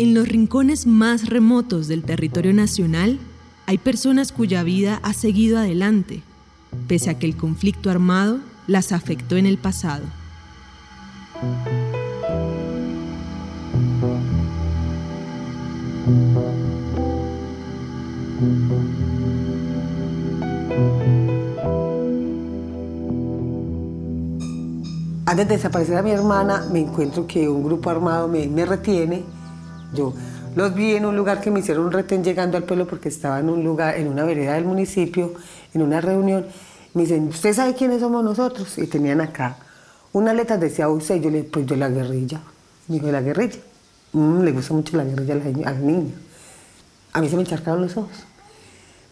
En 0.00 0.14
los 0.14 0.26
rincones 0.26 0.86
más 0.86 1.28
remotos 1.28 1.86
del 1.86 2.04
territorio 2.04 2.54
nacional 2.54 3.18
hay 3.66 3.76
personas 3.76 4.32
cuya 4.32 4.62
vida 4.62 4.98
ha 5.02 5.12
seguido 5.12 5.58
adelante, 5.58 6.22
pese 6.88 7.10
a 7.10 7.18
que 7.18 7.26
el 7.26 7.36
conflicto 7.36 7.90
armado 7.90 8.38
las 8.66 8.92
afectó 8.92 9.36
en 9.36 9.44
el 9.44 9.58
pasado. 9.58 10.06
Antes 25.26 25.46
de 25.46 25.56
desaparecer 25.56 25.98
a 25.98 26.02
mi 26.02 26.12
hermana, 26.12 26.64
me 26.72 26.80
encuentro 26.80 27.26
que 27.26 27.46
un 27.50 27.62
grupo 27.64 27.90
armado 27.90 28.28
me, 28.28 28.64
retiene. 28.64 29.39
Yo 29.94 30.14
los 30.56 30.74
vi 30.74 30.94
en 30.96 31.06
un 31.06 31.16
lugar 31.16 31.40
que 31.40 31.50
me 31.50 31.60
hicieron 31.60 31.86
un 31.86 31.92
retén 31.92 32.24
llegando 32.24 32.56
al 32.56 32.64
pueblo 32.64 32.86
porque 32.86 33.08
estaba 33.08 33.40
en 33.40 33.48
un 33.48 33.64
lugar, 33.64 33.96
en 33.96 34.08
una 34.08 34.24
vereda 34.24 34.54
del 34.54 34.64
municipio, 34.64 35.34
en 35.74 35.82
una 35.82 36.00
reunión. 36.00 36.46
Me 36.94 37.02
dicen, 37.02 37.28
¿usted 37.28 37.54
sabe 37.54 37.74
quiénes 37.74 38.00
somos 38.00 38.24
nosotros? 38.24 38.76
Y 38.78 38.86
tenían 38.86 39.20
acá 39.20 39.56
una 40.12 40.34
letra, 40.34 40.56
decía 40.56 40.88
usted, 40.88 41.20
yo 41.20 41.30
le 41.30 41.44
pues 41.44 41.66
de 41.66 41.76
la 41.76 41.88
guerrilla. 41.88 42.40
¿de 42.88 43.12
la 43.12 43.20
guerrilla? 43.20 43.60
Mm, 44.12 44.40
le 44.42 44.50
gusta 44.50 44.74
mucho 44.74 44.96
la 44.96 45.04
guerrilla 45.04 45.34
a 45.34 45.36
la, 45.36 45.70
a. 45.70 45.74
A 47.12 47.20
mí 47.20 47.28
se 47.28 47.36
me 47.36 47.42
encharcaron 47.42 47.82
los 47.82 47.96
ojos. 47.96 48.24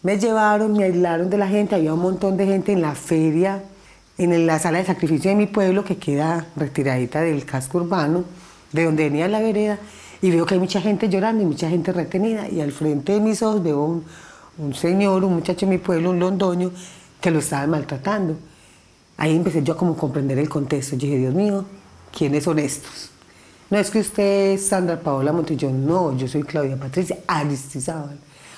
Me 0.03 0.17
llevaron, 0.19 0.73
me 0.73 0.83
aislaron 0.83 1.29
de 1.29 1.37
la 1.37 1.47
gente, 1.47 1.75
había 1.75 1.93
un 1.93 2.01
montón 2.01 2.35
de 2.35 2.45
gente 2.45 2.73
en 2.73 2.81
la 2.81 2.95
feria, 2.95 3.63
en 4.17 4.45
la 4.45 4.59
sala 4.59 4.79
de 4.79 4.85
sacrificio 4.85 5.31
de 5.31 5.35
mi 5.35 5.47
pueblo, 5.47 5.85
que 5.85 5.97
queda 5.97 6.47
retiradita 6.57 7.21
del 7.21 7.45
casco 7.45 7.77
urbano, 7.77 8.25
de 8.73 8.83
donde 8.83 9.05
venía 9.05 9.29
la 9.29 9.39
vereda, 9.39 9.77
y 10.21 10.31
veo 10.31 10.45
que 10.45 10.55
hay 10.55 10.59
mucha 10.59 10.81
gente 10.81 11.09
llorando 11.09 11.43
y 11.43 11.45
mucha 11.45 11.69
gente 11.69 11.91
retenida, 11.91 12.49
y 12.49 12.61
al 12.61 12.71
frente 12.71 13.13
de 13.13 13.19
mis 13.19 13.41
ojos 13.41 13.63
veo 13.63 13.83
un, 13.83 14.03
un 14.57 14.73
señor, 14.73 15.23
un 15.23 15.35
muchacho 15.35 15.65
de 15.65 15.71
mi 15.71 15.77
pueblo, 15.77 16.09
un 16.11 16.19
londoño, 16.19 16.71
que 17.21 17.31
lo 17.31 17.39
estaba 17.39 17.65
maltratando. 17.67 18.35
Ahí 19.17 19.35
empecé 19.35 19.63
yo 19.63 19.73
a 19.73 19.77
como 19.77 19.97
comprender 19.97 20.39
el 20.39 20.47
contexto. 20.47 20.95
Yo 20.95 21.07
dije, 21.07 21.17
Dios 21.17 21.33
mío, 21.33 21.65
¿quiénes 22.15 22.43
son 22.43 22.59
estos? 22.59 23.11
No 23.69 23.77
es 23.77 23.91
que 23.91 23.99
usted 23.99 24.53
es 24.53 24.67
Sandra 24.67 24.99
Paola 24.99 25.31
Montillón, 25.31 25.85
no, 25.85 26.17
yo 26.17 26.27
soy 26.27 26.43
Claudia 26.43 26.75
Patricia 26.77 27.19
Aristizábal. 27.27 28.17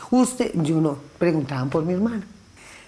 Usted, 0.09 0.52
yo 0.56 0.80
no, 0.80 0.98
preguntaban 1.18 1.70
por 1.70 1.84
mi 1.84 1.94
hermana. 1.94 2.25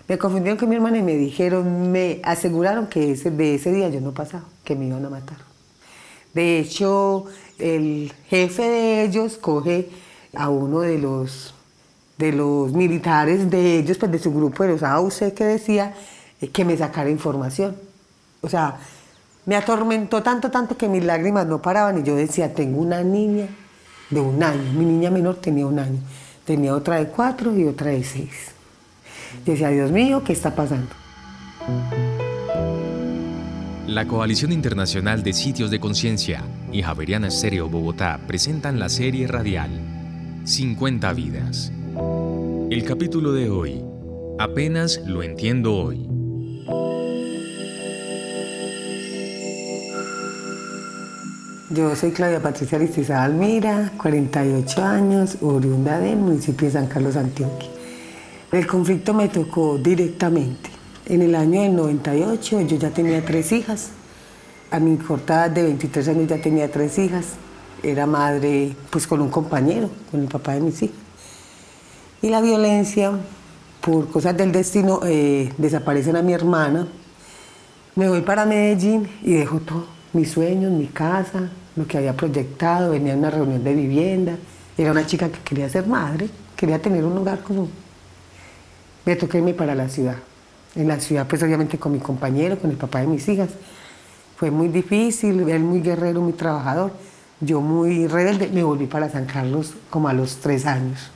Me 0.07 0.17
confundieron 0.17 0.57
con 0.57 0.69
mi 0.69 0.75
hermana 0.75 0.97
y 0.97 1.01
me 1.01 1.15
dijeron, 1.15 1.91
me 1.91 2.21
aseguraron 2.23 2.87
que 2.87 3.11
ese, 3.11 3.31
de 3.31 3.55
ese 3.55 3.71
día 3.71 3.89
yo 3.89 4.01
no 4.01 4.13
pasaba, 4.13 4.43
que 4.63 4.75
me 4.75 4.87
iban 4.87 5.05
a 5.05 5.09
matar. 5.09 5.37
De 6.33 6.59
hecho, 6.59 7.25
el 7.59 8.11
jefe 8.27 8.63
de 8.63 9.03
ellos 9.03 9.37
coge 9.37 9.89
a 10.35 10.49
uno 10.49 10.81
de 10.81 10.97
los, 10.97 11.53
de 12.17 12.31
los 12.31 12.73
militares 12.73 13.49
de 13.49 13.79
ellos, 13.79 13.97
pues 13.97 14.11
de 14.11 14.19
su 14.19 14.33
grupo 14.33 14.63
de 14.63 14.69
los 14.69 14.83
AUC, 14.83 15.33
que 15.33 15.45
decía 15.45 15.93
eh, 16.41 16.49
que 16.49 16.65
me 16.65 16.77
sacara 16.77 17.09
información. 17.09 17.75
O 18.41 18.49
sea, 18.49 18.77
me 19.45 19.55
atormentó 19.55 20.23
tanto, 20.23 20.49
tanto 20.49 20.77
que 20.77 20.87
mis 20.87 21.03
lágrimas 21.03 21.45
no 21.45 21.61
paraban 21.61 21.99
y 21.99 22.03
yo 22.03 22.15
decía, 22.15 22.53
tengo 22.53 22.81
una 22.81 23.03
niña 23.03 23.47
de 24.09 24.19
un 24.19 24.41
año, 24.41 24.73
mi 24.73 24.85
niña 24.85 25.09
menor 25.09 25.35
tenía 25.35 25.65
un 25.65 25.79
año, 25.79 25.99
tenía 26.45 26.75
otra 26.75 26.97
de 26.97 27.07
cuatro 27.07 27.57
y 27.57 27.65
otra 27.65 27.91
de 27.91 28.03
seis. 28.03 28.51
Yo 29.45 29.53
decía, 29.53 29.69
Dios 29.69 29.91
mío, 29.91 30.23
¿qué 30.23 30.33
está 30.33 30.55
pasando? 30.55 30.89
La 33.87 34.07
Coalición 34.07 34.51
Internacional 34.51 35.23
de 35.23 35.33
Sitios 35.33 35.69
de 35.69 35.79
Conciencia 35.79 36.43
y 36.73 36.81
Javeriana 36.81 37.27
Estéreo 37.27 37.69
Bogotá 37.69 38.19
presentan 38.27 38.79
la 38.79 38.89
serie 38.89 39.27
radial 39.27 39.69
50 40.43 41.13
vidas. 41.13 41.71
El 42.69 42.83
capítulo 42.83 43.31
de 43.31 43.49
hoy, 43.49 43.81
apenas 44.39 44.99
lo 45.05 45.21
entiendo 45.21 45.75
hoy. 45.75 46.09
Yo 51.69 51.95
soy 51.95 52.11
Claudia 52.11 52.41
Patricia 52.41 52.77
Aristiza 52.77 53.23
Almira, 53.23 53.91
48 53.97 54.83
años, 54.83 55.37
oriunda 55.41 55.99
del 55.99 56.17
municipio 56.17 56.67
de 56.67 56.73
San 56.73 56.87
Carlos 56.87 57.15
Antioquia. 57.15 57.69
El 58.51 58.67
conflicto 58.67 59.13
me 59.13 59.29
tocó 59.29 59.77
directamente. 59.77 60.69
En 61.05 61.21
el 61.21 61.35
año 61.35 61.61
del 61.61 61.75
98 61.75 62.61
yo 62.61 62.77
ya 62.77 62.89
tenía 62.91 63.23
tres 63.23 63.51
hijas. 63.51 63.91
A 64.73 64.79
mi 64.79 64.97
corta 64.97 65.49
de 65.49 65.61
23 65.61 66.07
años 66.07 66.27
ya 66.27 66.41
tenía 66.41 66.71
tres 66.71 66.97
hijas. 66.97 67.33
Era 67.83 68.07
madre 68.07 68.75
pues 68.89 69.05
con 69.05 69.21
un 69.21 69.29
compañero, 69.29 69.87
con 70.09 70.21
el 70.21 70.27
papá 70.27 70.53
de 70.53 70.61
mis 70.61 70.81
hijas. 70.81 70.97
Y 72.23 72.29
la 72.29 72.41
violencia, 72.41 73.11
por 73.81 74.09
cosas 74.09 74.35
del 74.35 74.51
destino, 74.51 75.01
eh, 75.05 75.53
desaparecen 75.59 76.15
a 76.15 76.23
mi 76.23 76.33
hermana. 76.33 76.87
Me 77.93 78.09
voy 78.09 78.21
para 78.21 78.47
Medellín 78.47 79.07
y 79.21 79.33
dejo 79.33 79.59
todo. 79.59 79.85
Mis 80.11 80.31
sueños, 80.31 80.71
mi 80.71 80.87
casa, 80.87 81.51
lo 81.75 81.85
que 81.85 81.99
había 81.99 82.17
proyectado, 82.17 82.93
venía 82.93 83.13
a 83.13 83.17
una 83.17 83.29
reunión 83.29 83.63
de 83.63 83.75
vivienda, 83.75 84.37
era 84.75 84.89
una 84.89 85.05
chica 85.05 85.29
que 85.29 85.37
quería 85.41 85.69
ser 85.69 85.85
madre, 85.85 86.31
quería 86.55 86.81
tener 86.81 87.05
un 87.05 87.13
lugar 87.13 87.43
como... 87.43 87.67
Me 89.05 89.15
toqué 89.17 89.37
irme 89.37 89.53
para 89.53 89.75
la 89.75 89.87
ciudad. 89.87 90.15
En 90.73 90.87
la 90.87 90.99
ciudad, 90.99 91.27
pues 91.27 91.43
obviamente 91.43 91.77
con 91.77 91.91
mi 91.91 91.99
compañero, 91.99 92.57
con 92.57 92.71
el 92.71 92.77
papá 92.77 93.01
de 93.01 93.05
mis 93.05 93.29
hijas. 93.29 93.49
Fue 94.43 94.51
muy 94.51 94.67
difícil, 94.67 95.49
él 95.49 95.63
muy 95.63 95.79
guerrero, 95.79 96.19
muy 96.19 96.33
trabajador. 96.33 96.91
Yo 97.39 97.61
muy 97.61 98.07
rebelde, 98.07 98.49
me 98.49 98.61
volví 98.61 98.87
para 98.87 99.09
San 99.09 99.23
Carlos 99.23 99.73
como 99.89 100.09
a 100.09 100.13
los 100.13 100.35
tres 100.39 100.65
años. 100.65 101.11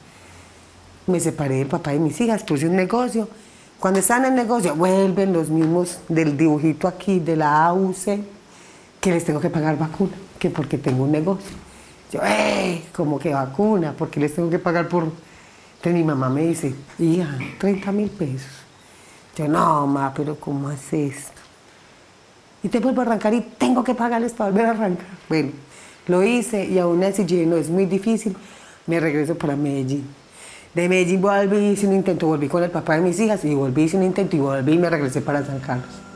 Me 1.07 1.19
separé 1.19 1.55
del 1.55 1.67
papá 1.67 1.91
de 1.91 1.99
mis 1.99 2.21
hijas, 2.21 2.43
puse 2.43 2.69
un 2.69 2.77
negocio. 2.77 3.27
Cuando 3.81 3.99
están 3.99 4.23
en 4.23 4.31
el 4.31 4.35
negocio, 4.35 4.77
vuelven 4.77 5.33
los 5.33 5.49
mismos 5.49 5.99
del 6.07 6.37
dibujito 6.37 6.87
aquí, 6.87 7.19
de 7.19 7.35
la 7.35 7.65
AUC, 7.65 8.21
que 9.01 9.11
les 9.11 9.25
tengo 9.25 9.41
que 9.41 9.49
pagar 9.49 9.77
vacuna 9.77 10.13
que 10.39 10.49
porque 10.49 10.77
tengo 10.77 11.03
un 11.03 11.11
negocio. 11.11 11.51
Yo, 12.13 12.21
¡eh! 12.23 12.81
Como 12.95 13.19
que 13.19 13.33
vacuna, 13.33 13.93
porque 13.97 14.21
les 14.21 14.33
tengo 14.33 14.49
que 14.49 14.59
pagar 14.59 14.87
por. 14.87 15.03
Entonces 15.03 15.93
mi 15.93 16.05
mamá 16.05 16.29
me 16.29 16.43
dice, 16.43 16.73
hija, 16.97 17.37
30 17.59 17.91
mil 17.91 18.09
pesos. 18.09 18.63
Yo, 19.35 19.49
no, 19.49 19.85
mamá, 19.85 20.13
pero 20.15 20.39
¿cómo 20.39 20.69
hace 20.69 21.07
esto? 21.07 21.46
Y 22.63 22.69
te 22.69 22.79
vuelvo 22.79 23.01
a 23.01 23.05
arrancar 23.05 23.33
y 23.33 23.41
tengo 23.41 23.83
que 23.83 23.93
pagarles 23.93 24.33
para 24.33 24.49
volver 24.49 24.65
a 24.65 24.71
arrancar. 24.71 25.07
Bueno, 25.29 25.51
lo 26.07 26.23
hice 26.23 26.65
y 26.65 26.79
aún 26.79 27.03
así 27.03 27.25
yo 27.25 27.37
no, 27.45 27.55
es 27.57 27.69
muy 27.69 27.85
difícil. 27.85 28.35
Me 28.85 28.99
regreso 28.99 29.35
para 29.35 29.55
Medellín. 29.55 30.05
De 30.73 30.89
Medellín 30.89 31.21
volví, 31.21 31.71
hice 31.71 31.87
un 31.87 31.95
intento, 31.95 32.27
volví 32.27 32.47
con 32.47 32.63
el 32.63 32.71
papá 32.71 32.95
de 32.95 33.01
mis 33.01 33.19
hijas 33.19 33.43
y 33.45 33.53
volví, 33.53 33.83
hice 33.83 33.97
un 33.97 34.03
intento 34.03 34.35
y 34.35 34.39
volví 34.39 34.73
y 34.73 34.77
me 34.77 34.89
regresé 34.89 35.21
para 35.21 35.45
San 35.45 35.59
Carlos. 35.59 36.07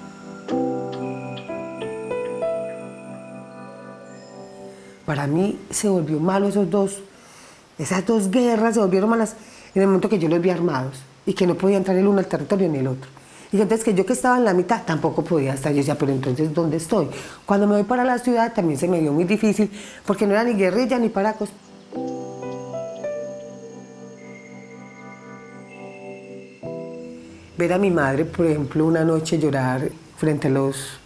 para 5.12 5.28
mí 5.28 5.60
se 5.70 5.90
volvió 5.90 6.22
malo 6.22 6.48
esos 6.48 6.70
dos, 6.70 7.00
esas 7.78 8.06
dos 8.06 8.32
guerras 8.32 8.76
se 8.76 8.80
volvieron 8.80 9.10
malas 9.10 9.36
en 9.76 9.82
el 9.82 9.90
momento 9.90 10.08
que 10.08 10.18
yo 10.18 10.30
los 10.30 10.40
vi 10.40 10.52
armados 10.52 11.02
y 11.26 11.34
que 11.34 11.46
no 11.46 11.56
podía 11.56 11.76
entrar 11.76 11.98
el 11.98 12.08
uno 12.08 12.20
al 12.20 12.28
territorio 12.28 12.70
ni 12.70 12.78
el 12.78 12.88
otro. 12.88 13.10
Y 13.52 13.60
entonces 13.60 13.84
que 13.84 13.94
yo 13.94 14.06
que 14.06 14.14
estaba 14.14 14.38
en 14.38 14.46
la 14.46 14.54
mitad 14.54 14.84
tampoco 14.86 15.24
podía 15.24 15.54
estar. 15.54 15.74
Yo 15.74 15.80
decía, 15.80 15.98
pero 15.98 16.12
entonces, 16.12 16.54
¿dónde 16.54 16.78
estoy? 16.78 17.08
Cuando 17.46 17.68
me 17.68 17.76
voy 17.76 17.84
para 17.84 18.06
la 18.06 18.18
ciudad 18.18 18.54
también 18.54 18.80
se 18.80 18.88
me 18.88 19.00
dio 19.02 19.12
muy 19.12 19.26
difícil 19.26 19.70
porque 20.06 20.26
no 20.26 20.34
era 20.34 20.44
ni 20.44 20.54
guerrilla 20.54 20.98
ni 20.98 21.10
paracos. 21.10 21.50
Ver 27.58 27.74
a 27.74 27.78
mi 27.78 27.92
madre, 27.92 28.26
por 28.26 28.46
ejemplo, 28.46 28.86
una 28.86 29.04
noche 29.04 29.38
llorar 29.38 29.90
frente 30.18 30.48
a 30.48 30.52
los 30.52 31.02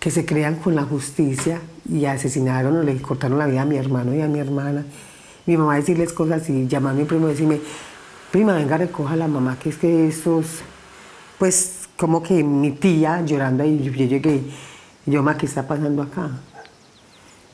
que 0.00 0.10
se 0.10 0.24
crean 0.24 0.56
con 0.56 0.74
la 0.74 0.84
justicia 0.84 1.60
y 1.88 2.06
asesinaron 2.06 2.76
o 2.76 2.82
le 2.82 3.00
cortaron 3.02 3.38
la 3.38 3.46
vida 3.46 3.62
a 3.62 3.64
mi 3.64 3.76
hermano 3.76 4.14
y 4.14 4.22
a 4.22 4.28
mi 4.28 4.38
hermana. 4.38 4.84
Mi 5.46 5.56
mamá 5.56 5.76
decirles 5.76 6.12
cosas 6.12 6.48
y 6.48 6.66
llamar 6.66 6.92
a 6.92 6.96
mi 6.96 7.04
primo 7.04 7.26
y 7.26 7.30
decirme, 7.30 7.60
prima, 8.30 8.54
venga, 8.54 8.78
recoja 8.78 9.14
a 9.14 9.16
la 9.16 9.28
mamá, 9.28 9.58
que 9.58 9.70
es 9.70 9.76
que 9.76 10.08
estos, 10.08 10.62
pues 11.38 11.88
como 11.96 12.22
que 12.22 12.42
mi 12.42 12.72
tía 12.72 13.22
llorando 13.24 13.64
y 13.64 13.82
yo 13.82 13.92
llegué, 13.92 14.42
yo, 15.06 15.22
mamá, 15.22 15.38
¿qué 15.38 15.46
está 15.46 15.66
pasando 15.66 16.02
acá? 16.02 16.30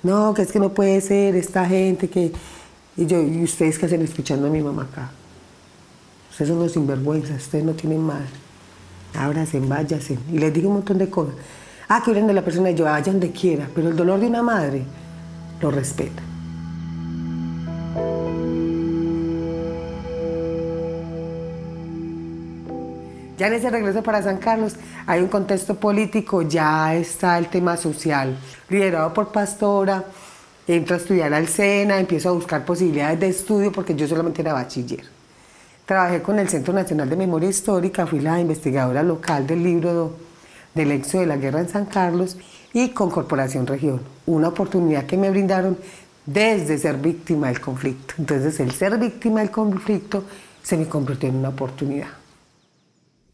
No, 0.02 0.34
que 0.34 0.42
es 0.42 0.52
que 0.52 0.58
no 0.58 0.70
puede 0.70 1.00
ser 1.00 1.34
esta 1.36 1.64
gente 1.66 2.08
que... 2.08 2.32
Y 2.96 3.06
yo, 3.06 3.20
¿y 3.22 3.42
ustedes 3.42 3.78
qué 3.78 3.86
hacen 3.86 4.02
escuchando 4.02 4.46
a 4.46 4.50
mi 4.50 4.60
mamá 4.60 4.82
acá? 4.82 5.10
Ustedes 6.30 6.50
son 6.50 6.58
los 6.58 6.72
sinvergüenzas, 6.72 7.42
ustedes 7.42 7.64
no 7.64 7.72
tienen 7.72 8.00
madre. 8.00 8.26
Ábrase, 9.16 9.60
váyase. 9.60 10.18
Y 10.32 10.38
les 10.38 10.52
digo 10.52 10.68
un 10.68 10.74
montón 10.74 10.98
de 10.98 11.08
cosas. 11.08 11.34
Ah, 11.88 12.02
que 12.04 12.12
de 12.12 12.32
la 12.32 12.42
persona 12.42 12.70
y 12.70 12.74
yo, 12.74 12.84
vaya 12.84 13.12
donde 13.12 13.30
quiera, 13.30 13.68
pero 13.74 13.88
el 13.88 13.96
dolor 13.96 14.20
de 14.20 14.26
una 14.26 14.42
madre 14.42 14.84
lo 15.60 15.70
respeta. 15.70 16.22
Ya 23.36 23.48
en 23.48 23.54
ese 23.54 23.68
regreso 23.68 24.02
para 24.02 24.22
San 24.22 24.38
Carlos 24.38 24.76
hay 25.06 25.20
un 25.20 25.26
contexto 25.26 25.74
político, 25.74 26.42
ya 26.42 26.94
está 26.94 27.36
el 27.36 27.48
tema 27.48 27.76
social, 27.76 28.38
liderado 28.68 29.12
por 29.12 29.32
Pastora, 29.32 30.04
entro 30.68 30.94
a 30.94 30.98
estudiar 30.98 31.34
al 31.34 31.48
SENA, 31.48 31.98
empiezo 31.98 32.28
a 32.28 32.32
buscar 32.32 32.64
posibilidades 32.64 33.18
de 33.18 33.28
estudio 33.28 33.72
porque 33.72 33.96
yo 33.96 34.06
solamente 34.06 34.40
era 34.40 34.52
bachiller. 34.52 35.04
Trabajé 35.84 36.22
con 36.22 36.38
el 36.38 36.48
Centro 36.48 36.72
Nacional 36.72 37.10
de 37.10 37.16
Memoria 37.16 37.48
Histórica, 37.48 38.06
fui 38.06 38.20
la 38.20 38.38
investigadora 38.38 39.02
local 39.02 39.48
del 39.48 39.64
libro 39.64 40.14
del 40.72 40.92
éxodo 40.92 41.22
de 41.22 41.26
la 41.26 41.36
guerra 41.36 41.58
en 41.58 41.68
San 41.68 41.86
Carlos 41.86 42.36
y 42.72 42.90
con 42.90 43.10
Corporación 43.10 43.66
Región, 43.66 44.00
una 44.26 44.48
oportunidad 44.48 45.06
que 45.06 45.16
me 45.16 45.30
brindaron 45.30 45.76
desde 46.24 46.78
ser 46.78 46.98
víctima 46.98 47.48
del 47.48 47.60
conflicto. 47.60 48.14
Entonces 48.16 48.60
el 48.60 48.70
ser 48.70 48.96
víctima 48.96 49.40
del 49.40 49.50
conflicto 49.50 50.22
se 50.62 50.76
me 50.76 50.86
convirtió 50.86 51.28
en 51.28 51.36
una 51.36 51.48
oportunidad. 51.48 52.23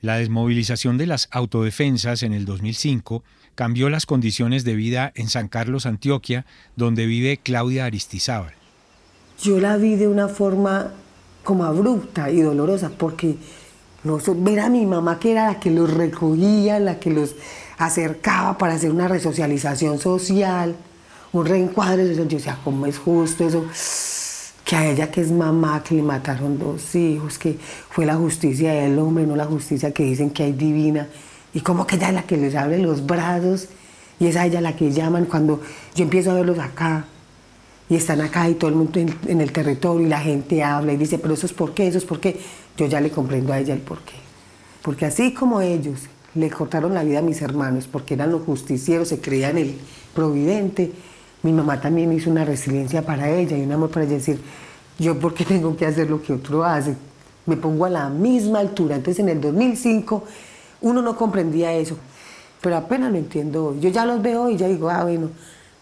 La 0.02 0.17
desmovilización 0.17 0.97
de 0.97 1.06
las 1.06 1.29
autodefensas 1.31 2.23
en 2.23 2.32
el 2.32 2.47
2005 2.47 3.23
cambió 3.55 3.91
las 3.91 4.06
condiciones 4.06 4.64
de 4.64 4.75
vida 4.75 5.12
en 5.14 5.29
San 5.29 5.49
Carlos, 5.49 5.85
Antioquia, 5.85 6.47
donde 6.76 7.05
vive 7.05 7.38
Claudia 7.43 7.85
Aristizábal. 7.85 8.55
Yo 9.43 9.61
la 9.61 9.76
vi 9.76 9.97
de 9.97 10.08
una 10.08 10.29
forma 10.29 10.93
como 11.44 11.64
abrupta 11.64 12.31
y 12.31 12.41
dolorosa, 12.41 12.91
porque 12.97 13.37
ver 14.37 14.61
a 14.61 14.70
mi 14.70 14.87
mamá 14.87 15.19
que 15.19 15.32
era 15.32 15.47
la 15.47 15.61
que 15.61 15.70
los 15.70 15.93
recogía, 15.93 16.79
la 16.79 16.99
que 16.99 17.11
los 17.11 17.35
acercaba 17.76 18.56
para 18.56 18.75
hacer 18.75 18.91
una 18.91 19.08
resocialización 19.08 19.99
social, 19.99 20.76
un 21.32 21.47
reencuadre, 21.47 22.14
yo 22.14 22.25
decía, 22.25 22.58
¿cómo 22.64 22.87
es 22.87 22.99
justo 22.99 23.47
eso? 23.47 23.67
Que 24.71 24.77
a 24.77 24.89
ella 24.89 25.11
que 25.11 25.21
es 25.21 25.33
mamá, 25.33 25.83
que 25.83 25.97
le 25.97 26.03
mataron 26.03 26.57
dos 26.57 26.95
hijos, 26.95 27.39
que 27.39 27.59
fue 27.89 28.07
la 28.07 28.15
justicia 28.15 28.73
del 28.73 29.01
hombre, 29.01 29.27
no 29.27 29.35
la 29.35 29.45
justicia 29.45 29.91
que 29.91 30.05
dicen 30.05 30.31
que 30.31 30.45
hay 30.45 30.53
divina, 30.53 31.09
y 31.53 31.61
como 31.61 31.89
que 31.89 31.97
ella 31.97 32.11
es 32.11 32.15
la 32.15 32.23
que 32.23 32.37
les 32.37 32.55
abre 32.55 32.79
los 32.79 33.05
brazos, 33.05 33.67
y 34.21 34.29
es 34.29 34.37
a 34.37 34.47
ella 34.47 34.61
la 34.61 34.77
que 34.77 34.93
llaman 34.93 35.25
cuando 35.25 35.61
yo 35.97 36.05
empiezo 36.05 36.31
a 36.31 36.35
verlos 36.35 36.61
acá, 36.61 37.07
y 37.89 37.97
están 37.97 38.21
acá 38.21 38.49
y 38.49 38.55
todo 38.55 38.71
el 38.71 38.77
mundo 38.77 39.01
en, 39.01 39.41
el 39.41 39.51
territorio, 39.51 40.07
y 40.07 40.09
la 40.09 40.21
gente 40.21 40.63
habla 40.63 40.93
y 40.93 40.97
dice, 40.97 41.19
pero 41.19 41.35
eso 41.35 41.47
es 41.47 41.53
por 41.53 41.75
qué, 41.75 41.89
eso 41.89 41.99
es 41.99 42.05
por 42.05 42.21
qué, 42.21 42.39
yo 42.77 42.87
ya 42.87 43.01
le 43.01 43.11
comprendo 43.11 43.53
a 43.53 43.59
ella 43.59 43.75
el 43.75 43.81
por 43.81 43.99
qué. 44.03 44.15
Porque 44.83 45.05
así 45.05 45.35
como 45.35 45.61
ellos 45.63 46.03
le 46.37 46.49
cortaron 46.49 46.95
la 46.95 47.03
vida 47.03 47.19
a 47.19 47.23
mis 47.23 47.43
hermanos, 47.43 47.89
porque 47.91 48.15
eran 48.15 48.31
los 48.31 48.43
justicieros, 48.43 49.09
se 49.09 49.21
creían 49.21 49.59
el 49.59 49.75
providente, 50.15 50.93
mi 51.43 51.53
mamá 51.53 51.81
también 51.81 52.13
hizo 52.13 52.31
una 52.31 52.45
resiliencia 52.45 53.03
para 53.03 53.31
ella 53.31 53.57
y 53.57 53.63
un 53.63 53.73
amor 53.73 53.91
para 53.91 54.05
ella 54.05 54.15
decir, 54.15 54.41
yo 54.99 55.19
por 55.19 55.35
qué 55.35 55.45
tengo 55.45 55.77
que 55.77 55.87
hacer 55.87 56.11
lo 56.11 56.23
que 56.23 56.35
otro 56.35 56.65
hace, 56.65 56.95
me 57.47 57.57
pongo 57.57 57.87
a 57.87 57.91
la 57.91 58.09
misma 58.09 58.61
altura. 58.61 58.97
Entonces 58.97 59.21
en 59.21 59.31
el 59.31 59.41
2005 59.41 60.25
uno 60.83 61.03
no 61.03 61.17
comprendía 61.17 61.73
eso, 61.73 61.97
pero 62.61 62.77
apenas 62.77 63.11
lo 63.11 63.19
entiendo 63.19 63.77
Yo 63.81 63.91
ya 63.91 64.05
los 64.05 64.23
veo 64.23 64.51
y 64.51 64.57
ya 64.57 64.69
digo, 64.69 64.91
ah, 64.91 65.05
bueno, 65.05 65.31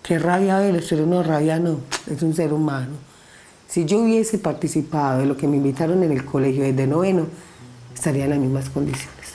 qué 0.02 0.19
rabia 0.19 0.64
él, 0.66 0.84
pero 0.88 1.06
no, 1.06 1.22
rabia 1.22 1.58
no, 1.58 1.81
es 2.11 2.22
un 2.22 2.34
ser 2.34 2.52
humano. 2.52 2.93
Si 3.66 3.84
yo 3.84 3.99
hubiese 3.99 4.38
participado 4.38 5.20
de 5.20 5.26
lo 5.26 5.37
que 5.37 5.46
me 5.46 5.56
invitaron 5.56 6.02
en 6.02 6.12
el 6.12 6.25
colegio 6.25 6.62
desde 6.62 6.87
noveno, 6.87 7.26
estaría 7.94 8.25
en 8.25 8.31
las 8.31 8.38
mismas 8.38 8.70
condiciones. 8.70 9.34